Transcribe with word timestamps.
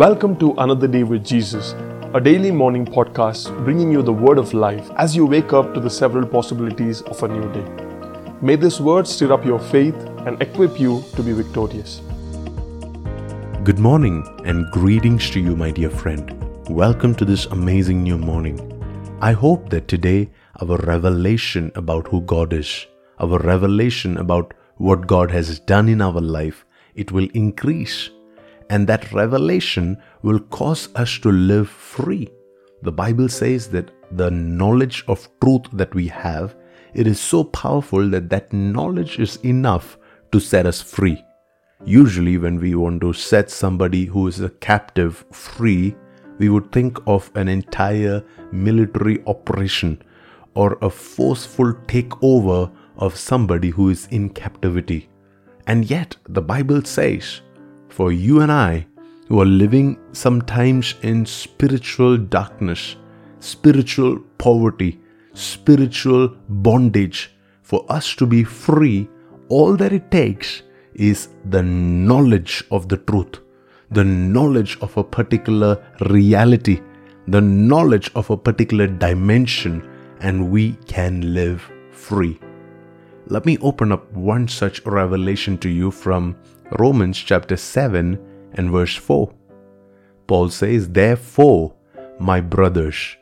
Welcome 0.00 0.36
to 0.36 0.52
Another 0.52 0.88
Day 0.88 1.02
with 1.02 1.26
Jesus, 1.26 1.72
a 2.14 2.20
daily 2.22 2.50
morning 2.50 2.86
podcast 2.86 3.54
bringing 3.66 3.92
you 3.92 4.00
the 4.00 4.10
word 4.10 4.38
of 4.38 4.54
life 4.54 4.90
as 4.96 5.14
you 5.14 5.26
wake 5.26 5.52
up 5.52 5.74
to 5.74 5.80
the 5.80 5.90
several 5.90 6.26
possibilities 6.26 7.02
of 7.02 7.22
a 7.22 7.28
new 7.28 7.52
day. 7.52 7.66
May 8.40 8.56
this 8.56 8.80
word 8.80 9.06
stir 9.06 9.30
up 9.30 9.44
your 9.44 9.58
faith 9.58 9.94
and 10.26 10.40
equip 10.40 10.80
you 10.80 11.04
to 11.16 11.22
be 11.22 11.34
victorious. 11.34 12.00
Good 13.62 13.78
morning 13.78 14.24
and 14.46 14.70
greetings 14.70 15.28
to 15.32 15.38
you, 15.38 15.54
my 15.54 15.70
dear 15.70 15.90
friend. 15.90 16.32
Welcome 16.70 17.14
to 17.16 17.26
this 17.26 17.44
amazing 17.58 18.02
new 18.02 18.16
morning. 18.16 18.58
I 19.20 19.32
hope 19.32 19.68
that 19.68 19.86
today 19.86 20.30
our 20.62 20.78
revelation 20.78 21.70
about 21.74 22.08
who 22.08 22.22
God 22.22 22.54
is, 22.54 22.86
our 23.18 23.38
revelation 23.38 24.16
about 24.16 24.54
what 24.78 25.06
God 25.06 25.30
has 25.30 25.60
done 25.60 25.90
in 25.90 26.00
our 26.00 26.22
life, 26.22 26.64
it 26.94 27.12
will 27.12 27.28
increase 27.34 28.08
and 28.70 28.86
that 28.86 29.12
revelation 29.12 30.00
will 30.22 30.38
cause 30.38 30.88
us 30.94 31.18
to 31.18 31.30
live 31.30 31.68
free. 31.68 32.28
The 32.82 32.92
Bible 32.92 33.28
says 33.28 33.68
that 33.70 33.90
the 34.12 34.30
knowledge 34.30 35.04
of 35.08 35.28
truth 35.42 35.66
that 35.72 35.92
we 35.94 36.06
have, 36.06 36.54
it 36.94 37.06
is 37.06 37.20
so 37.20 37.44
powerful 37.44 38.08
that 38.10 38.30
that 38.30 38.52
knowledge 38.52 39.18
is 39.18 39.36
enough 39.44 39.98
to 40.32 40.40
set 40.40 40.66
us 40.66 40.80
free. 40.80 41.22
Usually, 41.84 42.38
when 42.38 42.60
we 42.60 42.74
want 42.74 43.00
to 43.00 43.12
set 43.12 43.50
somebody 43.50 44.04
who 44.04 44.28
is 44.28 44.40
a 44.40 44.50
captive 44.50 45.24
free, 45.32 45.96
we 46.38 46.48
would 46.48 46.70
think 46.70 46.98
of 47.06 47.30
an 47.34 47.48
entire 47.48 48.22
military 48.52 49.22
operation 49.26 50.00
or 50.54 50.78
a 50.80 50.90
forceful 50.90 51.72
takeover 51.86 52.70
of 52.98 53.16
somebody 53.16 53.70
who 53.70 53.88
is 53.88 54.06
in 54.10 54.28
captivity. 54.30 55.08
And 55.66 55.90
yet, 55.90 56.16
the 56.28 56.42
Bible 56.42 56.84
says 56.84 57.40
for 57.90 58.12
you 58.12 58.40
and 58.40 58.50
I 58.50 58.86
who 59.28 59.40
are 59.40 59.46
living 59.46 59.98
sometimes 60.12 60.94
in 61.02 61.26
spiritual 61.26 62.16
darkness, 62.16 62.96
spiritual 63.38 64.18
poverty, 64.38 65.00
spiritual 65.34 66.28
bondage, 66.48 67.30
for 67.62 67.84
us 67.88 68.14
to 68.16 68.26
be 68.26 68.42
free, 68.42 69.08
all 69.48 69.76
that 69.76 69.92
it 69.92 70.10
takes 70.10 70.62
is 70.94 71.28
the 71.44 71.62
knowledge 71.62 72.64
of 72.70 72.88
the 72.88 72.96
truth, 72.96 73.38
the 73.90 74.04
knowledge 74.04 74.76
of 74.80 74.96
a 74.96 75.04
particular 75.04 75.80
reality, 76.08 76.80
the 77.28 77.40
knowledge 77.40 78.10
of 78.14 78.30
a 78.30 78.36
particular 78.36 78.86
dimension, 78.86 79.88
and 80.20 80.50
we 80.50 80.72
can 80.86 81.32
live 81.32 81.70
free. 81.92 82.38
Let 83.26 83.46
me 83.46 83.58
open 83.58 83.92
up 83.92 84.12
one 84.12 84.48
such 84.48 84.84
revelation 84.84 85.56
to 85.58 85.68
you 85.68 85.92
from 85.92 86.36
Romans 86.78 87.18
chapter 87.18 87.56
7 87.56 88.18
and 88.54 88.70
verse 88.70 88.94
4. 88.94 89.32
Paul 90.26 90.48
says, 90.50 90.88
Therefore, 90.88 91.74
my 92.20 92.40
brothers, 92.40 93.16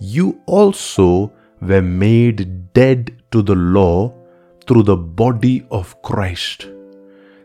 you 0.00 0.40
also 0.46 1.32
were 1.60 1.82
made 1.82 2.72
dead 2.72 3.22
to 3.30 3.42
the 3.42 3.54
law 3.54 4.14
through 4.66 4.84
the 4.84 4.96
body 4.96 5.66
of 5.70 6.00
Christ, 6.02 6.68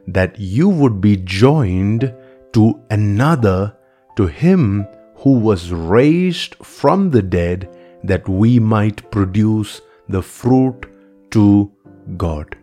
that 0.08 0.40
you 0.40 0.70
would 0.70 1.02
be 1.02 1.18
joined 1.18 2.14
to 2.54 2.80
another, 2.90 3.76
to 4.16 4.28
him 4.28 4.88
who 5.16 5.40
was 5.40 5.72
raised 5.72 6.56
from 6.56 7.10
the 7.10 7.22
dead, 7.22 7.70
that 8.04 8.28
we 8.30 8.60
might 8.60 9.10
produce 9.12 9.82
the 10.08 10.22
fruit 10.22 10.86
to 11.32 11.72
God. 12.18 12.56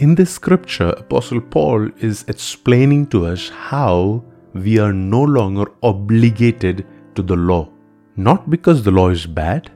In 0.00 0.16
this 0.16 0.32
scripture, 0.34 0.88
Apostle 0.88 1.40
Paul 1.40 1.88
is 1.98 2.24
explaining 2.26 3.06
to 3.10 3.26
us 3.26 3.48
how 3.48 4.24
we 4.52 4.76
are 4.76 4.92
no 4.92 5.22
longer 5.22 5.66
obligated 5.84 6.84
to 7.14 7.22
the 7.22 7.36
law. 7.36 7.68
Not 8.16 8.50
because 8.50 8.82
the 8.82 8.90
law 8.90 9.10
is 9.10 9.24
bad, 9.24 9.70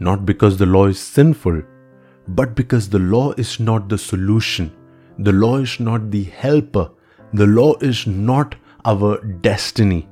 not 0.00 0.26
because 0.26 0.58
the 0.58 0.66
law 0.66 0.84
is 0.84 1.00
sinful, 1.00 1.62
but 2.28 2.54
because 2.54 2.90
the 2.90 2.98
law 2.98 3.32
is 3.38 3.58
not 3.58 3.88
the 3.88 3.96
solution. 3.96 4.70
The 5.18 5.32
law 5.32 5.56
is 5.56 5.80
not 5.80 6.10
the 6.10 6.24
helper. 6.24 6.90
The 7.32 7.46
law 7.46 7.74
is 7.80 8.06
not 8.06 8.56
our 8.84 9.18
destiny. 9.24 10.06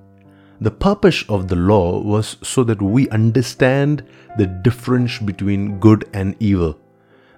The 0.62 0.70
purpose 0.70 1.24
of 1.28 1.48
the 1.48 1.56
law 1.56 2.00
was 2.00 2.38
so 2.42 2.64
that 2.64 2.80
we 2.80 3.06
understand 3.10 4.02
the 4.38 4.46
difference 4.46 5.18
between 5.18 5.78
good 5.78 6.08
and 6.14 6.36
evil. 6.40 6.78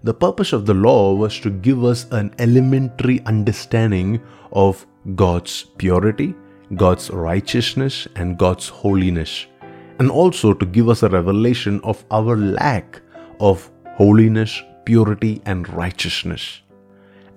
The 0.04 0.12
purpose 0.12 0.52
of 0.52 0.66
the 0.66 0.74
law 0.74 1.14
was 1.14 1.40
to 1.40 1.48
give 1.48 1.82
us 1.82 2.06
an 2.10 2.34
elementary 2.38 3.22
understanding 3.24 4.20
of 4.52 4.86
God's 5.14 5.64
purity, 5.78 6.34
God's 6.76 7.08
righteousness, 7.08 8.06
and 8.14 8.36
God's 8.36 8.68
holiness, 8.68 9.46
and 9.98 10.10
also 10.10 10.52
to 10.52 10.66
give 10.66 10.90
us 10.90 11.02
a 11.02 11.08
revelation 11.08 11.80
of 11.84 12.04
our 12.10 12.36
lack 12.36 13.00
of 13.40 13.70
holiness, 13.96 14.62
purity, 14.84 15.40
and 15.46 15.66
righteousness. 15.70 16.60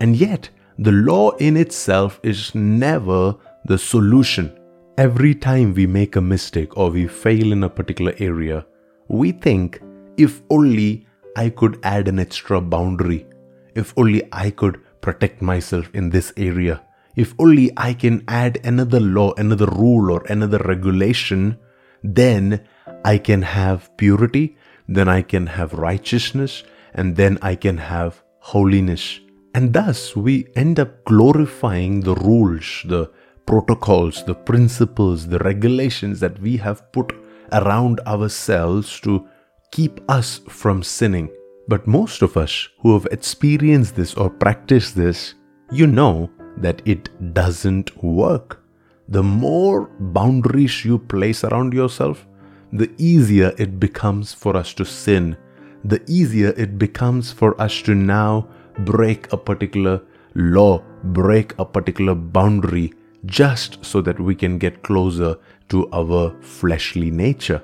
And 0.02 0.18
yet, 0.18 0.50
the 0.78 0.92
law 0.92 1.32
in 1.38 1.56
itself 1.56 2.20
is 2.22 2.54
never 2.54 3.34
the 3.64 3.78
solution. 3.78 4.52
Every 4.98 5.34
time 5.34 5.74
we 5.74 5.88
make 5.88 6.18
a 6.18 6.22
mistake 6.22 6.76
or 6.76 6.90
we 6.90 7.08
fail 7.08 7.54
in 7.54 7.64
a 7.64 7.70
particular 7.70 8.14
area, 8.20 8.66
we 9.08 9.32
think 9.32 9.82
if 10.18 10.42
only 10.50 11.08
I 11.38 11.50
could 11.50 11.80
add 11.84 12.08
an 12.08 12.20
extra 12.20 12.60
boundary. 12.60 13.28
If 13.76 13.94
only 13.96 14.24
I 14.32 14.50
could 14.50 14.82
protect 15.02 15.42
myself 15.42 15.90
in 15.94 16.10
this 16.10 16.34
area. 16.36 16.82
If 17.16 17.36
only 17.38 17.72
I 17.78 17.94
can 17.94 18.24
add 18.28 18.60
another 18.64 19.00
law, 19.00 19.34
another 19.38 19.68
rule, 19.68 20.12
or 20.12 20.24
another 20.24 20.58
regulation, 20.66 21.58
then 22.04 22.68
I 23.06 23.20
can 23.20 23.44
have 23.44 23.96
purity, 23.98 24.58
then 24.88 25.08
I 25.08 25.22
can 25.22 25.48
have 25.48 25.74
righteousness, 25.74 26.64
and 26.94 27.16
then 27.16 27.38
I 27.42 27.56
can 27.56 27.78
have 27.78 28.24
holiness. 28.40 29.20
And 29.54 29.74
thus 29.74 30.16
we 30.16 30.48
end 30.56 30.80
up 30.80 31.06
glorifying 31.06 32.02
the 32.02 32.16
rules, 32.16 32.84
the 32.86 33.12
protocols, 33.46 34.24
the 34.26 34.36
principles, 34.36 35.28
the 35.28 35.40
regulations 35.40 36.20
that 36.20 36.40
we 36.40 36.58
have 36.58 36.92
put 36.92 37.14
around 37.52 38.00
ourselves 38.02 39.00
to 39.02 39.28
keep 39.72 40.00
us 40.10 40.42
from 40.48 40.84
sinning. 40.84 41.30
But 41.68 41.88
most 41.88 42.22
of 42.22 42.38
us 42.38 42.70
who 42.80 42.94
have 42.94 43.08
experienced 43.12 43.96
this 43.96 44.14
or 44.16 44.30
practiced 44.30 44.96
this, 44.96 45.34
you 45.72 45.88
know 45.88 46.30
that 46.58 46.82
it 46.86 47.10
doesn't 47.34 48.04
work. 48.04 48.64
The 49.10 49.24
more 49.24 49.90
boundaries 50.00 50.86
you 50.86 50.98
place 50.98 51.44
around 51.44 51.74
yourself, 51.74 52.26
the 52.72 52.92
easier 52.98 53.54
it 53.58 53.80
becomes 53.80 54.34
for 54.34 54.56
us 54.56 54.74
to 54.76 54.86
sin. 54.86 55.38
The 55.84 56.02
easier 56.08 56.54
it 56.58 56.78
becomes 56.78 57.32
for 57.32 57.60
us 57.62 57.82
to 57.84 57.96
now 57.96 58.50
break 58.80 59.32
a 59.32 59.38
particular 59.38 60.02
law, 60.36 60.84
break 61.04 61.58
a 61.60 61.66
particular 61.66 62.16
boundary, 62.16 62.94
just 63.26 63.84
so 63.84 64.02
that 64.02 64.20
we 64.20 64.36
can 64.36 64.58
get 64.58 64.84
closer 64.84 65.38
to 65.70 65.90
our 65.92 66.36
fleshly 66.42 67.12
nature. 67.12 67.62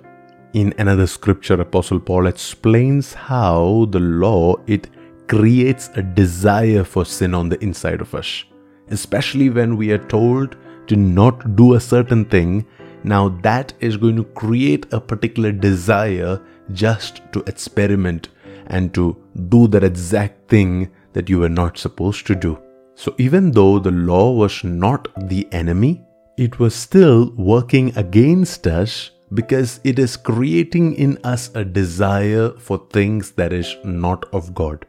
In 0.53 0.71
another 0.77 1.07
scripture, 1.07 1.59
Apostle 1.59 1.99
Paul 1.99 2.27
explains 2.27 3.11
how 3.13 3.87
the 3.89 3.99
law 3.99 4.55
it 4.67 4.87
creates 5.27 5.89
a 5.95 6.03
desire 6.03 6.83
for 6.83 7.05
sin 7.05 7.33
on 7.33 7.49
the 7.49 7.59
inside 7.63 8.01
of 8.01 8.13
us. 8.13 8.43
Especially 8.89 9.49
when 9.49 9.75
we 9.77 9.91
are 9.91 10.05
told 10.09 10.55
to 10.85 10.95
not 10.95 11.55
do 11.55 11.73
a 11.73 11.79
certain 11.79 12.25
thing, 12.25 12.67
now 13.03 13.29
that 13.41 13.73
is 13.79 13.97
going 13.97 14.15
to 14.15 14.25
create 14.25 14.85
a 14.93 15.01
particular 15.01 15.51
desire 15.51 16.39
just 16.71 17.21
to 17.31 17.43
experiment 17.47 18.29
and 18.67 18.93
to 18.93 19.17
do 19.49 19.67
that 19.69 19.83
exact 19.83 20.49
thing 20.49 20.91
that 21.13 21.29
you 21.29 21.39
were 21.39 21.49
not 21.49 21.79
supposed 21.79 22.27
to 22.27 22.35
do. 22.35 22.59
So, 22.93 23.15
even 23.17 23.49
though 23.49 23.79
the 23.79 23.89
law 23.89 24.31
was 24.31 24.63
not 24.63 25.07
the 25.29 25.47
enemy, 25.51 26.05
it 26.37 26.59
was 26.59 26.75
still 26.75 27.33
working 27.37 27.91
against 27.97 28.67
us 28.67 29.09
because 29.33 29.79
it 29.83 29.99
is 29.99 30.17
creating 30.17 30.95
in 30.95 31.17
us 31.23 31.49
a 31.55 31.63
desire 31.63 32.51
for 32.51 32.77
things 32.91 33.31
that 33.31 33.53
is 33.53 33.75
not 33.83 34.25
of 34.33 34.53
God. 34.53 34.85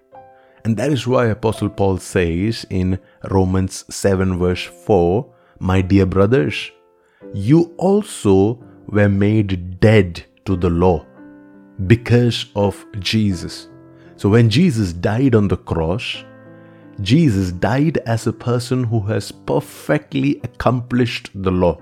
And 0.65 0.77
that 0.77 0.91
is 0.91 1.07
why 1.07 1.27
Apostle 1.27 1.69
Paul 1.69 1.99
says 1.99 2.67
in 2.71 2.99
Romans 3.31 3.85
7, 3.95 4.39
verse 4.39 4.65
4, 4.65 5.27
My 5.59 5.81
dear 5.81 6.07
brothers, 6.07 6.71
you 7.33 7.75
also 7.79 8.63
were 8.87 9.09
made 9.09 9.81
dead 9.81 10.25
to 10.47 10.57
the 10.57 10.71
law 10.71 11.05
because 11.87 12.47
of 12.57 12.85
Jesus. 12.99 13.69
So 14.17 14.29
when 14.29 14.49
Jesus 14.49 14.93
died 14.93 15.35
on 15.35 15.49
the 15.49 15.57
cross, 15.57 16.25
Jesus 17.01 17.51
died 17.53 17.99
as 18.07 18.27
a 18.27 18.33
person 18.33 18.85
who 18.85 19.01
has 19.01 19.33
perfectly 19.33 20.41
accomplished 20.45 21.31
the 21.35 21.51
law 21.51 21.79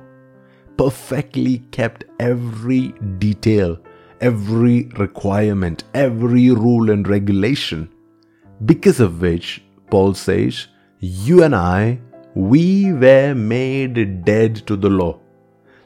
perfectly 0.76 1.58
kept 1.70 2.04
every 2.18 2.88
detail, 3.18 3.78
every 4.20 4.84
requirement, 4.98 5.84
every 5.94 6.50
rule 6.50 6.90
and 6.90 7.08
regulation, 7.08 7.88
because 8.64 9.00
of 9.00 9.20
which, 9.20 9.62
Paul 9.90 10.14
says, 10.14 10.68
you 11.00 11.42
and 11.42 11.54
I, 11.54 12.00
we 12.34 12.92
were 12.92 13.34
made 13.34 14.24
dead 14.24 14.56
to 14.66 14.76
the 14.76 14.88
law. 14.88 15.18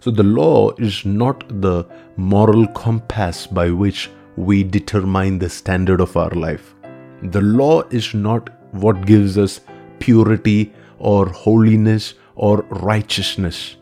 So 0.01 0.11
the 0.11 0.23
law 0.23 0.73
is 0.79 1.05
not 1.05 1.49
the 1.61 1.85
moral 2.17 2.67
compass 2.69 3.47
by 3.47 3.71
which 3.71 4.11
we 4.37 4.63
determine 4.63 5.39
the 5.39 5.49
standard 5.49 6.01
of 6.01 6.17
our 6.17 6.31
life. 6.31 6.75
The 7.23 7.41
law 7.41 7.83
is 7.91 8.15
not 8.15 8.51
what 8.73 9.07
gives 9.07 9.39
us 9.39 9.61
purity 9.99 10.73
or 10.99 11.27
holiness 11.29 12.15
or 12.35 12.63
righteousness. 12.69 13.77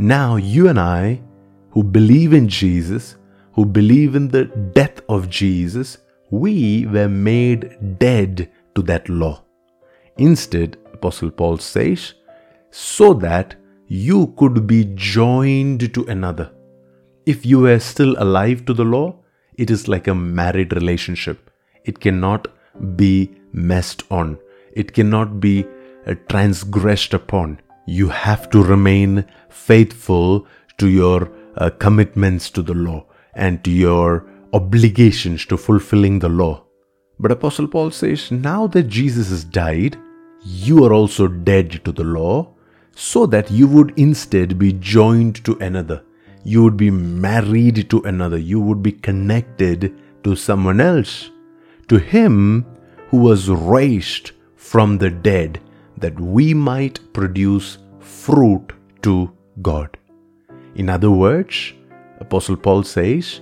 Now, 0.00 0.36
you 0.36 0.66
and 0.70 0.80
I, 0.80 1.20
who 1.72 1.82
believe 1.84 2.32
in 2.32 2.48
Jesus, 2.48 3.16
who 3.52 3.66
believe 3.66 4.14
in 4.14 4.28
the 4.28 4.46
death 4.46 5.02
of 5.10 5.28
Jesus, 5.28 5.98
we 6.30 6.86
were 6.86 7.06
made 7.06 7.98
dead 7.98 8.50
to 8.74 8.80
that 8.84 9.10
law. 9.10 9.44
Instead, 10.16 10.78
Apostle 10.94 11.30
Paul 11.30 11.58
says, 11.58 12.14
so 12.70 13.12
that 13.12 13.56
you 13.88 14.28
could 14.38 14.66
be 14.66 14.86
joined 14.94 15.92
to 15.92 16.06
another. 16.06 16.50
If 17.26 17.44
you 17.44 17.60
were 17.60 17.78
still 17.78 18.16
alive 18.16 18.64
to 18.64 18.72
the 18.72 18.84
law, 18.84 19.16
it 19.58 19.70
is 19.70 19.86
like 19.86 20.06
a 20.06 20.14
married 20.14 20.72
relationship. 20.72 21.50
It 21.84 22.00
cannot 22.00 22.48
be 22.96 23.36
messed 23.52 24.04
on, 24.10 24.38
it 24.72 24.94
cannot 24.94 25.40
be 25.40 25.66
uh, 26.06 26.14
transgressed 26.30 27.12
upon. 27.12 27.60
You 27.90 28.08
have 28.08 28.50
to 28.50 28.62
remain 28.62 29.24
faithful 29.48 30.46
to 30.78 30.88
your 30.88 31.32
uh, 31.56 31.70
commitments 31.70 32.48
to 32.50 32.62
the 32.62 32.72
law 32.72 33.06
and 33.34 33.64
to 33.64 33.70
your 33.70 34.30
obligations 34.52 35.44
to 35.46 35.56
fulfilling 35.56 36.20
the 36.20 36.28
law. 36.28 36.64
But 37.18 37.32
Apostle 37.32 37.66
Paul 37.66 37.90
says, 37.90 38.30
now 38.30 38.68
that 38.68 38.84
Jesus 38.84 39.30
has 39.30 39.42
died, 39.42 39.98
you 40.44 40.84
are 40.84 40.92
also 40.92 41.26
dead 41.26 41.84
to 41.84 41.90
the 41.90 42.04
law, 42.04 42.54
so 42.94 43.26
that 43.26 43.50
you 43.50 43.66
would 43.66 43.92
instead 43.98 44.56
be 44.56 44.72
joined 44.74 45.44
to 45.44 45.56
another. 45.58 46.04
You 46.44 46.62
would 46.62 46.76
be 46.76 46.92
married 46.92 47.90
to 47.90 48.02
another. 48.02 48.38
You 48.38 48.60
would 48.60 48.84
be 48.84 48.92
connected 48.92 50.00
to 50.22 50.36
someone 50.36 50.80
else. 50.80 51.30
To 51.88 51.98
him 51.98 52.64
who 53.08 53.16
was 53.16 53.50
raised 53.50 54.30
from 54.54 54.98
the 54.98 55.10
dead, 55.10 55.60
that 55.96 56.18
we 56.18 56.54
might 56.54 57.12
produce 57.12 57.76
fruit 58.00 58.72
to 59.02 59.30
God. 59.62 59.96
In 60.74 60.88
other 60.88 61.10
words, 61.10 61.72
Apostle 62.20 62.56
Paul 62.56 62.82
says, 62.82 63.40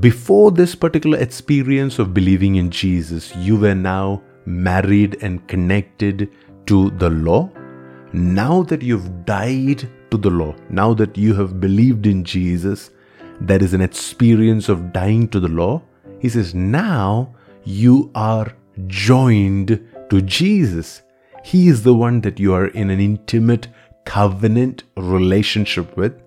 before 0.00 0.50
this 0.50 0.74
particular 0.74 1.18
experience 1.18 1.98
of 1.98 2.12
believing 2.12 2.56
in 2.56 2.70
Jesus, 2.70 3.34
you 3.36 3.56
were 3.56 3.74
now 3.74 4.22
married 4.44 5.18
and 5.22 5.46
connected 5.46 6.30
to 6.66 6.90
the 6.90 7.10
law. 7.10 7.50
Now 8.12 8.62
that 8.64 8.82
you've 8.82 9.24
died 9.24 9.88
to 10.10 10.16
the 10.16 10.30
law, 10.30 10.54
now 10.68 10.94
that 10.94 11.16
you 11.16 11.34
have 11.34 11.60
believed 11.60 12.06
in 12.06 12.24
Jesus, 12.24 12.90
there 13.40 13.62
is 13.62 13.74
an 13.74 13.80
experience 13.80 14.68
of 14.68 14.92
dying 14.92 15.28
to 15.28 15.40
the 15.40 15.48
law. 15.48 15.82
He 16.20 16.28
says, 16.28 16.54
now 16.54 17.34
you 17.64 18.10
are 18.14 18.52
joined 18.86 19.80
to 20.10 20.22
Jesus. 20.22 21.02
He 21.44 21.68
is 21.68 21.82
the 21.82 21.92
one 21.94 22.22
that 22.22 22.40
you 22.40 22.54
are 22.54 22.68
in 22.68 22.88
an 22.88 22.98
intimate 23.00 23.68
covenant 24.06 24.84
relationship 24.96 25.94
with. 25.94 26.18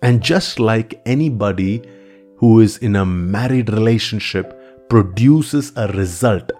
And 0.00 0.22
just 0.22 0.58
like 0.58 1.02
anybody 1.04 1.82
who 2.38 2.60
is 2.60 2.78
in 2.78 2.96
a 2.96 3.04
married 3.04 3.68
relationship 3.68 4.88
produces 4.88 5.70
a 5.76 5.88
result, 5.88 6.50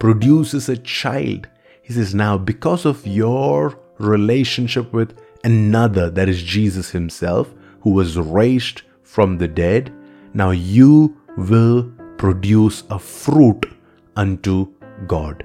produces 0.00 0.68
a 0.68 0.76
child. 0.76 1.46
He 1.82 1.92
says, 1.92 2.16
Now, 2.16 2.36
because 2.36 2.84
of 2.84 3.06
your 3.06 3.78
relationship 3.98 4.92
with 4.92 5.16
another, 5.44 6.10
that 6.10 6.28
is 6.28 6.42
Jesus 6.42 6.90
Himself, 6.90 7.54
who 7.82 7.90
was 7.90 8.18
raised 8.18 8.82
from 9.04 9.38
the 9.38 9.46
dead, 9.46 9.94
now 10.34 10.50
you 10.50 11.16
will 11.36 11.92
produce 12.18 12.82
a 12.90 12.98
fruit 12.98 13.66
unto 14.16 14.66
God. 15.06 15.44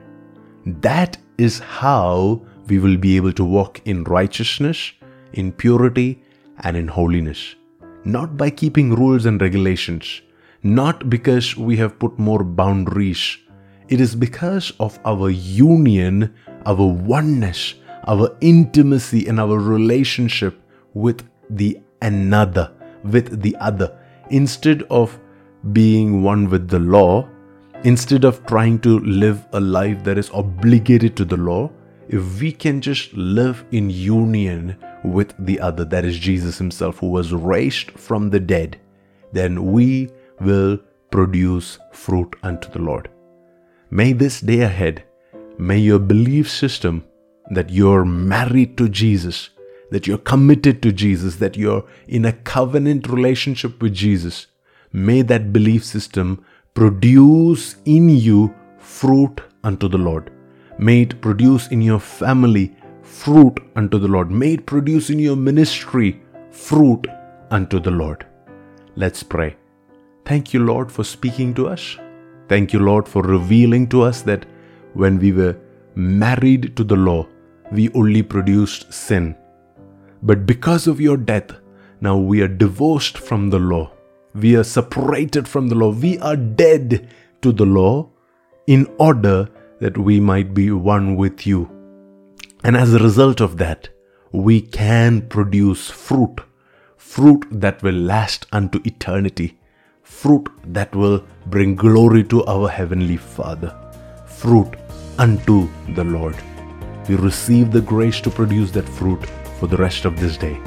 That 0.66 1.18
is 1.38 1.60
how 1.60 2.42
we 2.68 2.80
will 2.80 2.98
be 2.98 3.16
able 3.16 3.34
to 3.34 3.44
walk 3.44 3.82
in 3.86 4.04
righteousness, 4.04 4.92
in 5.34 5.52
purity, 5.52 6.22
and 6.64 6.76
in 6.76 6.88
holiness 6.88 7.56
not 8.08 8.38
by 8.38 8.50
keeping 8.50 8.96
rules 8.96 9.26
and 9.26 9.42
regulations, 9.42 10.22
not 10.64 11.10
because 11.10 11.58
we 11.58 11.76
have 11.78 12.00
put 12.00 12.18
more 12.18 12.44
boundaries. 12.44 13.38
It 13.90 14.00
is 14.00 14.16
because 14.16 14.72
of 14.80 14.98
our 15.06 15.30
union, 15.30 16.34
our 16.66 16.86
oneness, 16.86 17.76
our 18.08 18.36
intimacy, 18.42 19.28
and 19.28 19.40
our 19.40 19.60
relationship 19.60 20.60
with 20.94 21.28
the 21.50 21.80
another, 22.02 22.72
with 23.04 23.42
the 23.42 23.56
other. 23.58 23.98
Instead 24.30 24.84
of 24.84 25.20
being 25.74 26.24
one 26.24 26.50
with 26.50 26.70
the 26.70 26.80
law, 26.80 27.28
instead 27.84 28.26
of 28.26 28.46
trying 28.46 28.80
to 28.80 29.00
live 29.00 29.46
a 29.54 29.60
life 29.60 30.04
that 30.04 30.18
is 30.18 30.30
obligated 30.32 31.16
to 31.18 31.26
the 31.26 31.38
law, 31.38 31.72
if 32.10 32.40
we 32.40 32.52
can 32.52 32.82
just 32.82 33.14
live 33.14 33.66
in 33.72 33.90
union 33.90 34.78
with 35.04 35.34
the 35.46 35.60
other, 35.60 35.86
that 35.86 36.06
is 36.06 36.18
Jesus 36.18 36.58
Himself, 36.58 37.00
who 37.00 37.10
was 37.10 37.34
raised 37.34 37.92
from 37.92 38.30
the 38.30 38.40
dead, 38.40 38.80
then 39.32 39.72
we 39.72 40.10
will 40.40 40.80
produce 41.12 41.80
fruit 41.92 42.36
unto 42.44 42.70
the 42.70 42.80
Lord. 42.80 43.10
May 43.90 44.14
this 44.14 44.42
day 44.42 44.62
ahead, 44.62 45.04
may 45.58 45.80
your 45.80 46.00
belief 46.00 46.50
system 46.50 47.06
that 47.52 47.70
you're 47.70 48.06
married 48.06 48.78
to 48.78 48.90
Jesus, 48.90 49.50
that 49.92 50.08
you're 50.08 50.18
committed 50.18 50.82
to 50.82 50.92
Jesus, 50.92 51.38
that 51.38 51.56
you're 51.56 51.86
in 52.08 52.26
a 52.26 52.34
covenant 52.34 53.08
relationship 53.08 53.82
with 53.82 53.94
Jesus, 53.94 54.48
may 54.92 55.22
that 55.22 55.54
belief 55.54 55.86
system 55.86 56.44
produce 56.78 57.78
in 57.86 58.08
you 58.08 58.54
fruit 58.78 59.42
unto 59.64 59.88
the 59.88 59.98
Lord. 59.98 60.32
May 60.78 61.02
it 61.02 61.20
produce 61.22 61.70
in 61.70 61.82
your 61.82 62.00
family 62.00 62.76
fruit 63.02 63.58
unto 63.76 63.98
the 63.98 64.08
Lord. 64.08 64.30
May 64.30 64.54
it 64.54 64.68
produce 64.68 65.10
in 65.10 65.18
your 65.18 65.36
ministry 65.36 66.22
fruit 66.52 67.08
unto 67.50 67.80
the 67.80 67.90
Lord. 67.90 68.28
Let's 68.96 69.24
pray. 69.24 69.56
Thank 70.24 70.54
you, 70.54 70.60
Lord, 70.60 70.92
for 70.92 71.04
speaking 71.04 71.56
to 71.56 71.68
us. 71.68 71.98
Thank 72.48 72.74
you, 72.74 72.80
Lord, 72.80 73.08
for 73.08 73.24
revealing 73.24 73.90
to 73.90 74.04
us 74.04 74.22
that 74.22 74.46
when 74.94 75.18
we 75.18 75.32
were 75.32 75.58
married 75.96 76.78
to 76.78 76.84
the 76.84 76.96
law, 76.96 77.28
we 77.72 77.90
only 77.94 78.22
produced 78.22 78.94
sin. 78.94 79.36
But 80.22 80.46
because 80.46 80.86
of 80.86 81.02
your 81.02 81.18
death, 81.18 81.54
now 82.02 82.18
we 82.18 82.44
are 82.44 82.48
divorced 82.48 83.18
from 83.18 83.50
the 83.50 83.58
law. 83.58 83.97
We 84.38 84.56
are 84.56 84.64
separated 84.64 85.48
from 85.48 85.68
the 85.68 85.76
law. 85.76 85.90
We 85.90 86.20
are 86.20 86.36
dead 86.36 87.10
to 87.42 87.52
the 87.52 87.66
law 87.66 88.10
in 88.68 88.86
order 89.00 89.50
that 89.80 89.98
we 89.98 90.20
might 90.20 90.54
be 90.54 90.70
one 90.72 91.16
with 91.16 91.48
you. 91.48 91.72
And 92.64 92.78
as 92.78 92.94
a 92.94 93.00
result 93.00 93.42
of 93.42 93.58
that, 93.58 93.90
we 94.32 94.62
can 94.62 95.22
produce 95.28 95.90
fruit, 95.90 96.42
fruit 96.98 97.46
that 97.50 97.82
will 97.82 97.96
last 97.96 98.46
unto 98.52 98.80
eternity, 98.86 99.58
fruit 100.04 100.50
that 100.66 100.96
will 100.96 101.26
bring 101.48 101.76
glory 101.76 102.24
to 102.26 102.46
our 102.46 102.70
Heavenly 102.70 103.18
Father, 103.18 103.76
fruit 104.28 104.76
unto 105.18 105.68
the 105.96 106.04
Lord. 106.04 106.36
We 107.10 107.16
receive 107.16 107.72
the 107.72 107.82
grace 107.82 108.22
to 108.22 108.30
produce 108.30 108.70
that 108.72 108.88
fruit 108.88 109.26
for 109.60 109.68
the 109.68 109.78
rest 109.78 110.06
of 110.06 110.20
this 110.20 110.38
day. 110.38 110.60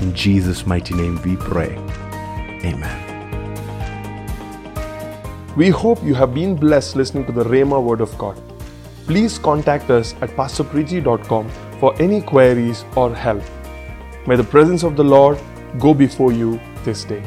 In 0.00 0.14
Jesus' 0.14 0.66
mighty 0.66 0.94
name 0.94 1.20
we 1.22 1.36
pray. 1.36 1.76
Amen. 2.64 3.09
We 5.60 5.68
hope 5.68 6.02
you 6.02 6.14
have 6.14 6.32
been 6.32 6.56
blessed 6.56 6.96
listening 6.96 7.26
to 7.26 7.32
the 7.32 7.44
Rhema 7.44 7.82
Word 7.82 8.00
of 8.00 8.16
God 8.16 8.40
please 9.10 9.40
contact 9.40 9.90
us 9.90 10.14
at 10.20 10.30
pastorpreeti.com 10.36 11.48
for 11.80 12.00
any 12.00 12.20
queries 12.20 12.84
or 12.94 13.12
help. 13.12 13.42
May 14.24 14.36
the 14.36 14.44
presence 14.44 14.84
of 14.84 14.94
the 14.94 15.02
Lord 15.02 15.36
go 15.80 15.92
before 15.92 16.30
you 16.32 16.60
this 16.84 17.02
day. 17.02 17.20